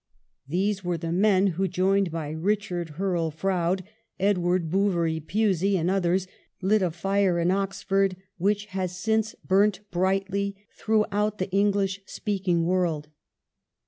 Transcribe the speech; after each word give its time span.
These 0.47 0.83
were 0.83 0.97
the 0.97 1.11
men 1.11 1.45
who, 1.45 1.67
joined 1.67 2.09
by 2.09 2.31
Richard 2.31 2.95
Hurrell 2.97 3.29
Froude, 3.29 3.83
Edward 4.19 4.71
Bouverie 4.71 5.19
Pusey, 5.19 5.77
and 5.77 5.91
others, 5.91 6.25
lit 6.59 6.81
^fire 6.81 7.39
in 7.39 7.51
Oxford 7.51 8.17
which 8.39 8.65
has 8.73 8.97
since 8.97 9.35
burnt 9.45 9.81
brightly 9.91 10.55
throughout 10.75 11.37
the 11.37 11.45
flaglish 11.49 11.99
speaking 12.07 12.65
world. 12.65 13.09